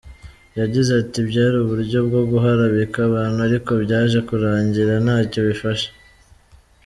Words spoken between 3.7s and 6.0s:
byaje kurangira ntacyo bifashe.